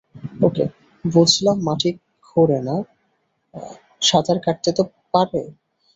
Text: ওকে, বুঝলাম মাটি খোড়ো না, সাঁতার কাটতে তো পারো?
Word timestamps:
ওকে, 0.41 0.65
বুঝলাম 1.05 1.57
মাটি 1.67 1.89
খোড়ো 2.25 2.59
না, 2.67 2.75
সাঁতার 4.01 4.37
কাটতে 4.45 4.69
তো 4.77 4.83
পারো? 5.13 5.41